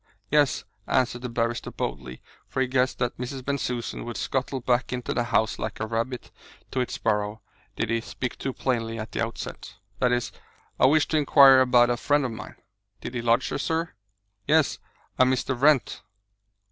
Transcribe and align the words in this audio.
"Yes," 0.31 0.63
answered 0.87 1.21
the 1.21 1.29
barrister 1.29 1.69
boldly, 1.69 2.23
for 2.47 2.59
he 2.59 2.65
guessed 2.67 2.97
that 2.97 3.19
Mrs. 3.19 3.45
Bensusan 3.45 4.03
would 4.03 4.17
scuttle 4.17 4.59
back 4.59 4.91
into 4.91 5.13
the 5.13 5.25
house 5.25 5.59
like 5.59 5.79
a 5.79 5.85
rabbit 5.85 6.31
to 6.71 6.79
its 6.79 6.97
burrow, 6.97 7.43
did 7.75 7.91
he 7.91 8.01
speak 8.01 8.39
too 8.39 8.51
plainly 8.51 8.97
at 8.97 9.11
the 9.11 9.21
outset, 9.23 9.75
"that 9.99 10.11
is 10.11 10.31
I 10.79 10.87
wish 10.87 11.07
to 11.09 11.17
inquire 11.17 11.59
about 11.61 11.91
a 11.91 11.97
friend 11.97 12.25
of 12.25 12.31
mine." 12.31 12.55
"Did 12.99 13.13
he 13.13 13.21
lodge 13.21 13.45
here, 13.49 13.59
sir?" 13.59 13.93
"Yes. 14.47 14.79
A 15.19 15.23
Mr. 15.23 15.55
Wrent." 15.55 16.01